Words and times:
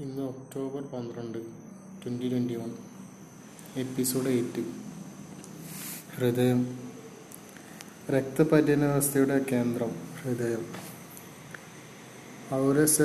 ഇന്ന് 0.00 0.22
ഒക്ടോബർ 0.22 0.82
പന്ത്രണ്ട് 0.82 1.38
twenty 2.02 2.28
twenty 2.28 2.54
one 2.54 2.74
episode 3.76 4.28
eight. 4.28 4.64
ഹൃദയം. 6.16 6.78
രക്തപര്യന 8.10 8.86
വ്യവസ്ഥയുടെ 8.86 9.46
കേന്ദ്രം 9.52 9.90
ഹൃദയം. 10.22 10.66
ഔരസ 12.54 13.02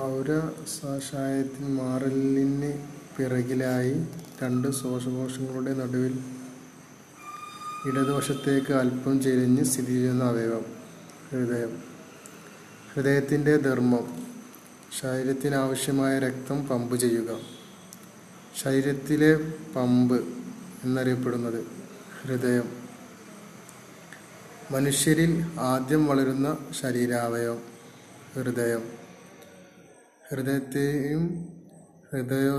ഔരസാശയത്തിന് 0.00 1.68
മാറലിന് 1.68 2.86
പിറകിലായി 3.18 4.06
രണ്ട് 4.42 4.70
ശ്വാസകോശങ്ങളുടെ 4.70 5.74
നടുവിൽ 5.74 6.18
ഇടതുവശത്തേക്ക് 7.86 8.72
അല്പം 8.72 9.22
ചെരിഞ്ഞ് 9.22 9.64
സ്ഥിതി 9.64 9.92
ചെയ്യുന്ന 9.92 10.24
അവയവം 10.24 10.64
ഹൃദയം. 11.30 11.82
ഹൃദയത്തിന്റെ 12.94 13.56
ധർമ്മം. 13.56 14.27
ശരീരത്തിനാവശ്യമായ 14.92 16.18
രക്തം 16.18 16.68
പമ്പ് 16.68 16.96
ചെയ്യുക. 16.96 17.38
ശരീരത്തിലെ 18.62 19.36
പമ്പ് 19.76 20.28
എന്നറിയപ്പെടുന്നത് 20.84 21.64
ഹൃദയം. 22.22 22.72
മനുഷ്യരിൽ 24.70 25.44
ആദ്യം 25.60 26.06
വളരുന്ന 26.06 26.58
ശരീരാവയവം 26.70 27.62
ഹൃദയം. 28.34 28.82
ഹൃദയത്തെയും 30.30 31.48
ഹൃദയ 32.12 32.50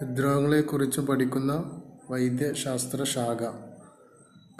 ഹൃദ്രോഗങ്ങളെക്കുറിച്ച് 0.00 1.00
പഠിക്കുന്ന 1.00 1.82
വൈദ്യശാസ്ത്ര 2.10 3.04
ശാഖ 3.04 3.42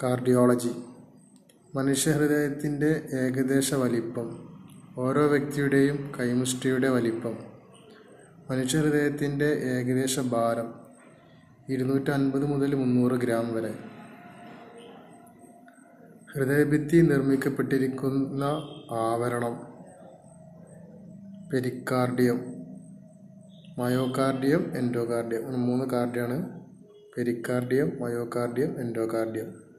കാർഡിയോളജി 0.02 0.72
മനുഷ്യഹൃദയത്തിന്റെ 1.74 3.08
ഏകദേശ 3.14 3.74
വലിപ്പം. 3.74 4.51
ഓരോ 4.98 5.26
വ്യക്തിയുടെയും 5.26 6.12
കൈമുഷ്ടിയുടെ 6.20 6.88
വലിപ്പം 6.88 7.38
മനുഷ്യഹൃദയത്തിന്റെ 8.50 9.44
ഏകദേശ 9.44 10.20
ഭാരം 10.20 10.74
ഇരുന്നൂറ്റൻപത് 11.68 12.46
മുതൽ 12.46 12.74
മുന്നൂറ് 12.74 13.12
ഗ്രാം 13.12 13.54
വരെ. 13.54 13.74
ഹൃദയഭിത്തി 16.34 17.00
നിർമ്മിക്കപ്പെട്ടിരിക്കുന്ന 17.00 18.44
ആവരണം 18.90 19.54
പെരിക്കാർഡിയം 21.52 22.40
മയോകാർഡിയം 23.78 24.76
എൻഡോകാർഡിയം. 24.76 25.66
മൂന്ന് 25.66 25.84
കാർഡിയാണ്. 25.84 26.60
Pericardium 27.16 27.92
myocardium 28.00 28.80
endocardium. 28.80 29.71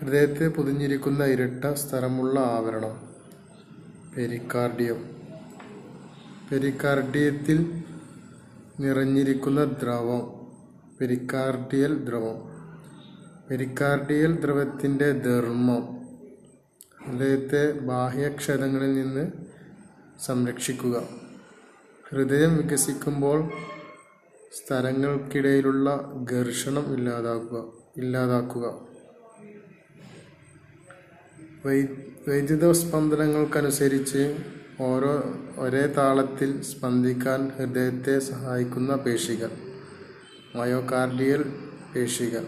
ഹൃദയത്തെ 0.00 0.48
പൊതിഞ്ഞിരിക്കുന്ന 0.48 1.24
ഇരട്ട 1.24 1.72
സ്ഥലമുള്ള 1.72 2.40
ആവരണം. 2.40 3.02
പെരിക്കാർഡിയം. 4.16 5.10
പെരിക്കാർഡിയത്തിൽ 6.52 7.82
നിറഞ്ഞിരിക്കുന്ന 8.80 9.64
ദ്രവം. 9.64 10.46
പെരിക്കാർഡിയൽ 11.00 11.94
ദ്രവം. 11.94 12.36
പെരിക്കാർഡിയൽ 13.50 14.40
ദ്രവത്തിന്റെ 14.40 15.12
ധർമ്മം. 15.12 15.98
ഹൃദയത്തെ 17.06 17.72
ബാഹ്യക്ഷതങ്ങളിൽ 17.72 18.94
നിന്ന് 18.94 19.32
സംരക്ഷിക്കുക. 20.26 21.02
ഹൃദയം 22.08 22.56
വികസിക്കുമ്പോൾ 22.56 23.50
സ്ഥലങ്ങൾക്കിടയിലുള്ള 24.52 26.12
ഘർഷണം 26.32 26.94
ഇല്ലാതാക്കുക. 26.94 27.64
ഇല്ലാതാക്കുക. 27.96 28.89
വൈദ്യുത 31.66 32.70
സ്പന്ദനങ്ങൾക്കനുസരിച്ച് 32.70 34.36
ഓരോ 34.80 35.34
ഒരേ 35.58 35.86
താളത്തിൽ 35.86 36.62
സ്പന്ദിക്കാൻ 36.62 37.48
ഹൃദയത്തെ 37.48 38.18
സഹായിക്കുന്ന 38.18 38.94
പേശികൾ 38.94 39.50
മയോകാർഡിയൽ 40.56 41.44
പേശികൾ 41.96 42.46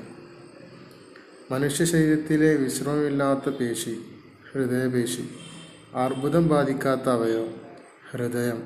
മനുഷ്യ 1.50 1.84
ശരീരത്തിലെ 1.84 2.54
വിശ്രമമില്ലാത്ത 2.54 3.48
പേശി 3.48 4.00
ഹൃദയപേശി. 4.52 5.28
അർബുദം 5.94 6.48
ബാധിക്കാത്ത 6.48 7.08
അവയവം 7.08 7.54
ഹൃദയം. 8.10 8.62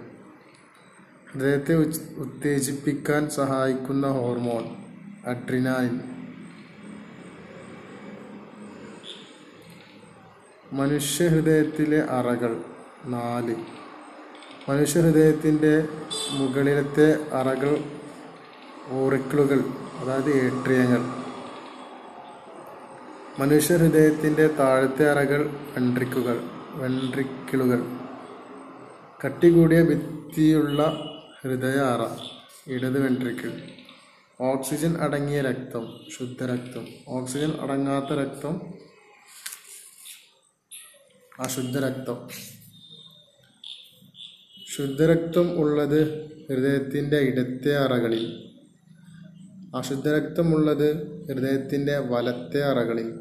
ഹൃദയത്തെ 1.33 1.75
ഉത്തേജിപ്പിക്കാൻ 2.17 3.31
സഹായിക്കുന്ന 3.31 4.07
ഹോർമോൺ 4.07 4.65
അഡ്രിനാലിൻ. 5.27 6.16
മനുഷ്യഹൃദയത്തിലെ 10.77 12.03
അറകൾ 12.03 12.61
നാല്. 13.05 13.55
മനുഷ്യഹൃദയത്തിന്റെ 14.71 15.89
മുകളിലത്തെ 16.31 17.31
അറകൾ 17.33 17.85
ഓറിക്കിളുകൾ 18.91 19.61
അതായത് 19.99 20.31
ഏട്രിയങ്ങൾ. 20.31 21.01
മനുഷ്യഹൃദയത്തിന്റെ 23.39 24.47
താഴത്തെ 24.47 25.11
അറകൾ 25.11 25.51
വെൻട്രിക്കുകൾ 25.77 26.41
വെൻട്രിക്കിളുകൾ. 26.75 27.83
കട്ടി 29.25 29.51
കൂടിയ 29.51 29.83
ഭിത്തിയുള്ള 29.83 30.83
ഹൃദയ 31.43 31.79
അറ 31.79 32.09
ഇടത് 32.73 33.05
വെൻട്രിക്കിൾ. 33.05 33.51
ഓക്സിജൻ 34.41 34.97
അടങ്ങിയ 34.97 35.41
രക്തം 35.41 35.95
ശുദ്ധരക്തം 36.19 36.87
ഓക്സിജൻ 37.09 37.53
അടങ്ങാത്ത 37.61 38.19
രക്തം 38.19 38.61
അശുദ്ധരക്തം 41.41 42.29
ശുദ്ധരക്തം. 44.77 45.51
ഉള്ളത് 45.53 46.27
ഹൃദയത്തിന്റെ 46.49 47.17
ഇടത്തെ 47.17 47.77
അറകളിൽ. 47.77 48.51
അശുദ്ധരക്തമുള്ളത് 49.77 50.89
ഹൃദയത്തിന്റെ 51.27 51.99
വലത്തെ 51.99 52.63
അറകളിൽ. 52.63 53.13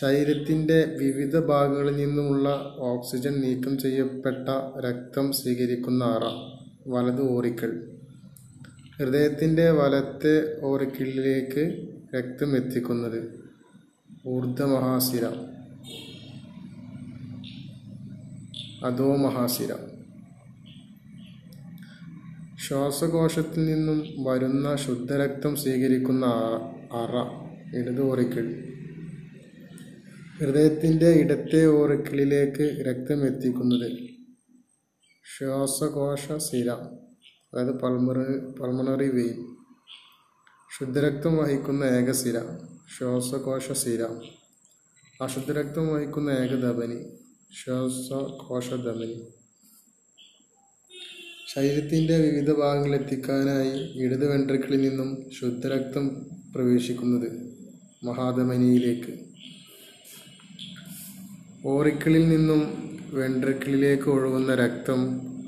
ശരീരത്തിന്റെ 0.00 0.84
വിവിധ 0.84 1.38
ഭാഗങ്ങളിൽ 1.38 1.96
നിന്നുമുള്ള 1.96 2.74
ഓക്സിജൻ 2.78 3.40
നീക്കം 3.40 3.78
ചെയ്യപ്പെട്ട 3.78 4.48
രക്തം 4.80 5.32
സ്വീകരിക്കുന്ന 5.32 6.04
അറ 6.04 6.24
വലത് 6.86 7.22
ഓറിക്കൽ 7.22 7.90
ഹൃദയത്തിന്റെ 8.98 9.70
വലത്തെ 9.70 10.64
ഓറിക്കിളിലേക്ക് 10.64 11.88
രക്തം 12.16 12.56
എത്തിക്കുന്നത് 12.56 13.50
ഊർദ്ധമഹാശിര. 14.26 15.24
അധോമഹാശിര 18.84 19.72
ശ്വാസകോശത്തിൽ 22.66 23.66
നിന്നും 23.66 24.24
വരുന്ന 24.24 24.76
ശുദ്ധരക്തം 24.76 25.56
സ്വീകരിക്കുന്ന 25.56 26.24
അറ 26.92 27.14
ഇടത് 27.76 28.00
ഓറിക്കിൾ. 28.00 28.46
ഹൃദയത്തിന്റെ 30.40 31.10
ഇടത്തെ 31.10 31.66
ഓറിക്കിളിലേക്ക് 31.66 32.66
രക്തം 32.88 33.26
എത്തിക്കുന്നത് 33.26 33.88
ശ്വാസകോശ 35.36 36.32
സിര 36.36 36.70
അതായത് 37.52 37.80
പൾമറി 37.80 38.60
പൾമണറി 38.60 39.08
വെയിൻ. 39.08 39.38
ശുദ്ധരക്തം 40.78 41.36
വഹിക്കുന്ന 41.36 41.84
ഏക 41.84 42.10
സിര 42.10 42.38
ശ്വാസകോശ 42.98 43.72
സിര 43.72 44.02
അശുദ്ധരക്തം 45.22 45.88
വഹിക്കുന്ന 45.88 46.30
ഏക 46.30 46.54
ധമനി 47.52 47.58
ശ്വാസകോശ 47.60 48.68
ധമനി 48.70 49.26
ശരീരത്തിന്റെ 51.48 52.16
വിവിധ 52.18 52.52
ഭാഗങ്ങളിൽ 52.52 53.00
എത്തിക്കാനായി 53.02 53.98
ഇടത് 53.98 54.32
വെൻട്രിക്കിളിൽ 54.32 54.88
നിന്നും 54.88 55.30
ശുദ്ധരക്തം 55.40 56.26
പ്രവേശിക്കുന്നത് 56.54 57.56
മഹാധമനിയിലേക്ക്. 58.04 59.18
ഓറിക്കിളിൽ 61.66 62.28
നിന്നും 62.28 62.60
വെൻട്രിക്കിളിലേക്ക് 63.12 64.08
ഒഴുകുന്ന 64.08 64.54
രക്തം 64.54 65.00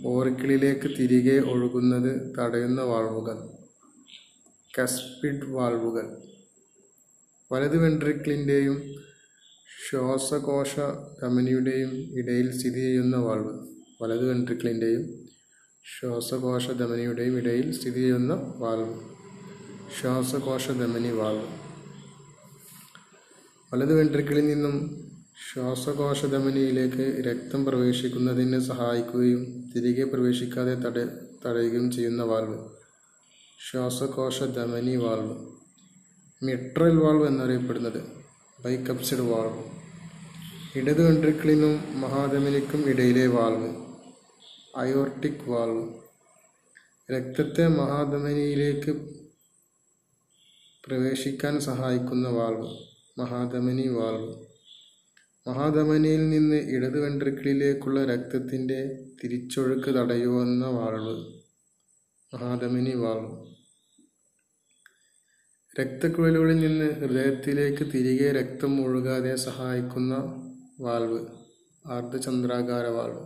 ഓറിക്കിളിലേക്ക് 0.06 0.96
തിരികെ 0.99 1.40
ഒഴുകുന്നത് 1.40 2.34
തടയുന്ന 2.38 2.81
വാൾവുകൾ. 2.81 3.49
കസ്പിഡ് 4.79 5.44
വാൾവുകൾ. 5.44 6.17
വലത് 7.52 7.76
വെൻട്രിക്കിളിന്റെയും 7.76 9.05
ശ്വാസകോശ 9.90 10.76
ധമനിയുടെയും 11.22 12.19
ഇടയിൽ 12.19 12.58
സ്ഥിതി 12.58 12.75
ചെയ്യുന്ന 12.75 13.16
വാൾവ് 13.16 13.66
വലത് 14.02 14.28
വെൻട്രിക്കിളിന്റെയും 14.28 15.25
ശ്വാസകോശ 15.84 16.70
ധമനിയുടെയും 16.70 17.36
ഇടയിൽ 17.36 17.72
സ്ഥിതി 17.72 17.94
ചെയ്യുന്ന 17.94 18.54
വാൾവ്. 18.56 19.00
ശ്വാസകോശ 20.00 20.70
ധമനി 20.70 21.08
വാൾവ്. 21.08 21.46
വലത് 23.75 23.94
വെൻട്രിക്കിളിൽ 23.94 24.46
നിന്നും 24.46 25.06
ശ്വാസകോശ 25.52 26.26
ധമനിയിലേക്ക് 26.26 27.25
രക്തം 27.26 27.64
പ്രവേശിക്കുന്നതിന് 27.64 28.60
സഹായിക്കുകയും 28.60 29.70
തിരികെ 29.76 30.04
പ്രവേശിക്കാതെ 30.04 30.75
തട 30.75 30.98
തടയുകയും 31.46 31.90
ചെയ്യുന്ന 31.90 32.22
വാൾവ്. 32.22 32.69
ശ്വാസകോശ 33.70 34.42
ധമനി 34.42 34.96
വാൾവ്. 34.96 35.46
മിട്രൽ 36.42 36.96
വാൾവ് 36.96 37.26
എന്നറിയപ്പെടുന്നത് 37.26 38.24
ബൈക്കപ്സിഡ് 38.64 39.20
വാൾവ് 39.20 39.64
ഇടത് 40.78 41.06
വെൻട്രിക്കിളിനും 41.06 42.00
മഹാധമനിക്കും 42.00 42.90
ഇടയിലെ 42.90 43.26
വാൾവ്. 43.26 43.76
Aortic 44.76 45.50
valve. 45.50 45.94
രക്തത്തെ 47.12 47.69
മഹാധമനിയിലേക്ക് 47.69 48.90
പ്രവേശിക്കാൻ 50.87 51.61
സഹായിക്കുന്ന 51.61 52.28
വാൾവ്. 52.28 52.78
മഹാധമനി 53.20 53.88
വാൾവ്. 53.88 54.46
മഹാധമനിയിൽ 55.49 56.31
നിന്ന് 56.31 56.56
ഇടത് 56.56 57.00
വെൻട്രിക്കിളിലേക്കുള്ള 57.00 58.05
രക്തത്തിന്റെ 58.05 59.05
തിരിച്ചൊഴുക്ക് 59.25 59.88
തടയുന്ന 59.88 60.67
വാൾവ് 60.67 61.34
മഹാധമനി 62.34 62.96
വാൾവ് 62.96 63.63
രക്തക്കുഴലുകളിൽ 65.81 66.56
നിന്ന് 66.56 66.94
ഹൃദയത്തിലേക്ക് 66.94 67.93
തിരികെ 67.93 68.32
രക്തം 68.32 68.87
ഒഴുകാതെ 68.87 69.37
സഹായിക്കുന്ന 69.37 70.15
വാൾവ് 70.81 71.26
അർദ്ധചന്ദ്രാകാര 71.87 72.87
വാൾവ് 72.87 73.25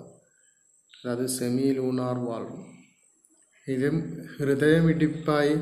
അതായത് 1.04 1.26
സെമി 1.26 1.72
ലൂണാർ 1.72 2.14
വാൾവ്. 2.18 2.64
ഇതും 3.70 4.26
ഹൃദയമിടിപ്പായി 4.38 5.56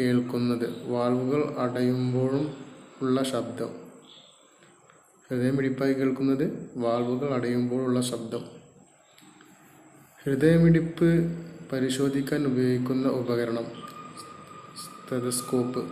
കേൾക്കുന്നത് 0.00 0.90
വാൾവുകൾ 0.90 1.54
അടയുമ്പോഴും 1.58 2.64
ഉള്ള 3.02 3.24
ശബ്ദം. 3.24 3.70
ഹൃദയമിടിപ്പായി 5.30 5.92
കേൾക്കുന്നത് 5.92 6.70
വാൾവുകൾ 6.76 7.34
അടയുമ്പോഴുള്ള 7.34 8.00
ശബ്ദം. 8.00 8.44
ഹൃദയമിടിപ്പ് 10.24 11.38
പരിശോധിക്കാൻ 11.72 12.46
ഉപയോഗിക്കുന്ന 12.46 13.08
ഉപകരണം. 13.08 13.83
സ്റ്റെതസ്കോപ്പ്. 15.04 15.88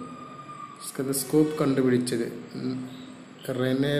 സ്റ്റെതസ്കോപ്പ് 0.88 1.58
കണ്ടുപിടിച്ചത് 1.58 2.32
റെനെ 3.48 3.98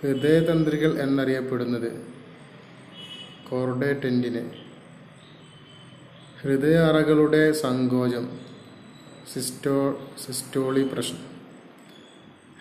ഹൃദയതന്ത്രികൾ 0.00 0.98
എന്നറിയപ്പെടുന്നത് 0.98 2.02
കോർഡേറ്റന്റിനെ 3.50 4.64
ഹൃദയ 6.42 6.74
അറകളുടെ 6.74 7.52
സങ്കോചം. 7.52 8.40
സിസ്റ്റോ 9.34 10.00
സിസ്റ്റോളി 10.26 10.82
പ്രശ്നം. 10.92 11.26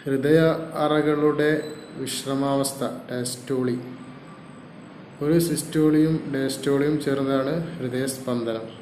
ഹൃദയ 0.03 0.39
അറകളുടെ 0.73 1.73
വിശ്രമാവസ്ഥ 1.95 2.83
ഡയസ്റ്റോളി. 3.11 3.79
ഒരു 5.21 5.39
സിസ്റ്റോളിയും 5.39 6.31
ഡയസ്റ്റോളിയും 6.35 7.01
ചേർന്നതാണ് 7.01 7.77
ഹൃദയസ്പന്ദനം. 7.77 8.80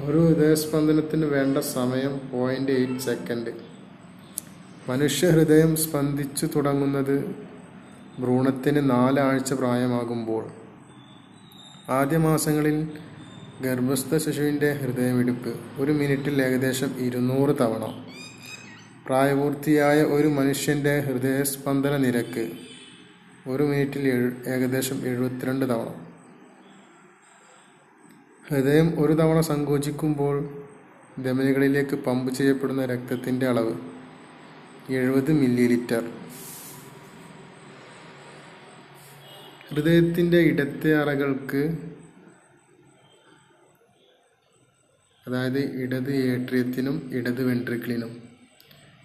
ഒരു 0.00 0.18
ഹൃദയസ്പന്ദനത്തിന് 0.18 1.26
വേണ്ട 1.26 1.58
സമയം 1.58 2.20
പോയിന്റ് 2.32 2.72
എയ്റ്റ് 2.72 2.98
സെക്കൻഡ് 2.98 3.52
മനുഷ്യ 4.88 5.30
ഹൃദയം 5.30 5.76
സ്പന്ദിച്ചു 5.76 6.46
തുടങ്ങുന്നത് 6.46 7.34
ഭ്രൂണത്തിന് 8.20 8.90
നാലാഴ്ച 8.90 9.52
പ്രായമാകുമ്പോൾ. 9.52 10.44
ആദ്യ 11.90 12.16
മാസങ്ങളിൽ 12.16 12.88
ഗർഭസ്ഥ 13.62 14.16
ശിശുവിന്റെ 14.16 14.72
ഹൃദയമിടിപ്പ് 14.72 15.54
ഒരു 15.78 15.92
മിനിറ്റിൽ 15.92 16.42
ഏകദേശം 16.42 16.98
ഇരുന്നൂറ് 16.98 17.56
തവണ. 17.60 18.04
പ്രായപൂർത്തിയായ 19.06 20.02
ഒരു 20.02 20.28
മനുഷ്യന്റെ 20.28 21.00
ഹൃദയസ്പന്ദന 21.00 21.96
നിരക്ക് 21.96 22.50
ഒരു 23.48 23.62
മിനിറ്റിൽ 23.62 24.32
ഏകദേശം 24.46 25.06
എഴുപത്തിരണ്ട് 25.06 25.66
തവണ. 25.66 26.07
ഹൃദയം 28.48 28.88
ഒരു 28.98 29.12
തവണ 29.14 29.40
സങ്കോചിക്കുമ്പോൾ 29.48 30.36
ധമനികളിലേക്ക് 31.22 31.96
പമ്പ് 32.06 32.30
ചെയ്യപ്പെടുന്ന 32.34 32.82
രക്തത്തിന്റെ 32.86 33.46
അളവ് 33.48 33.74
എഴുപത് 34.92 35.30
മില്ലി 35.40 35.66
ലിറ്റർ 35.66 36.04
ഹൃദയത്തിന്റെ 39.68 40.38
ഇടത്തെ 40.50 40.90
അറകൾക്ക് 40.94 41.62
അതായത് 45.26 45.60
ഇടത് 45.82 46.12
ഏട്രിയത്തിനും 46.28 46.96
ഇടത് 47.12 47.42
വെൻട്രിക്കിളിനും 47.44 48.12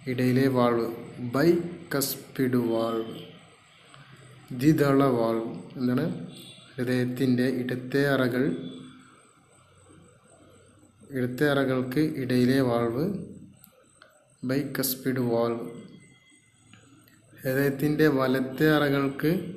ഇടയിലെ 0.06 0.46
വാൾവ് 0.54 0.86
ബൈ 1.34 1.48
കസ്പിഡ് 1.94 2.60
വാൾവ് 2.70 3.14
ദ്വിതള 4.52 5.02
വാൾവ് 5.16 5.50
എന്താണ്? 5.76 6.06
ഹൃദയത്തിന്റെ 6.70 7.46
ഇടത്തെ 7.60 8.02
അറകൾ 8.08 8.42
ഇടത്തെ 11.14 11.50
അറകൾക്ക് 11.50 12.00
ഇടയിലെ 12.00 12.60
വാൾവ് 12.60 13.14
ബൈക്ക് 14.44 14.82
സ്പീഡ് 14.82 15.20
വാൾവ്. 15.20 15.70
ഹൃദയത്തിന്റെ 17.42 18.08
വലത്തെ 18.08 18.70
അറകൾക്ക് 18.70 19.54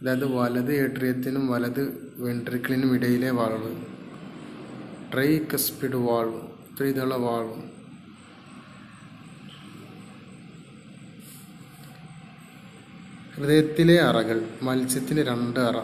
അതായത് 0.00 0.24
വലത് 0.24 0.72
ഏട്രിയത്തിനും 0.72 1.48
വലത് 1.48 2.12
വെൻട്രിക്കിളിനും 2.16 2.94
ഇടയിലെ 2.94 3.30
വാൾവ്. 3.30 3.76
ട്രൈ 5.12 5.38
കസ്പിഡ് 5.38 5.96
വാൾവ് 5.96 6.40
ത്രിതള 6.78 7.14
വാൾവ്. 7.14 7.62
ഹൃദയത്തിലെ 13.36 14.00
അറകൾ 14.00 14.48
മത്സ്യത്തിന് 14.62 15.20
രണ്ട് 15.20 15.60
അറ 15.60 15.76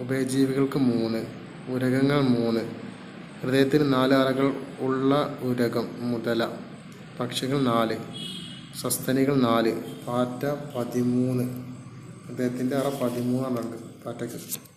ഉഭയജീവികൾക്ക് 0.00 0.78
മൂന്ന് 0.78 1.26
ഉരകങ്ങൾ 1.68 2.20
മൂന്ന്. 2.20 2.87
ഹൃദയത്തിന് 3.42 3.92
നാല് 3.92 4.14
അറകൾ 4.14 4.46
ഉള്ള 4.78 5.38
ഉരകം 5.42 6.10
മുതല. 6.10 6.48
പക്ഷികൾ 7.20 7.62
നാല്. 7.62 7.96
സസ്തനികൾ 8.76 9.36
നാല്. 9.36 10.04
പാറ്റ 10.04 10.44
പതിമൂന്ന്. 10.76 11.44
ഹൃദയത്തിന്റെ 12.26 12.76
അറ 12.76 12.88
പതിമൂന്നെണ്ണം 13.02 13.94
പാറ്റക്ക്. 14.06 14.68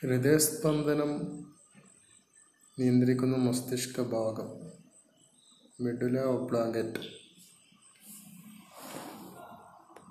ഹൃദയസ്പന്ദനം 0.00 1.10
നിയന്ത്രിക്കുന്ന 2.78 3.36
മസ്തിഷ്ക 3.38 4.02
ഭാഗം 4.10 4.46
മെഡുല 5.78 6.18
ഒബ്ലാങ്കറ്റ് 6.28 7.02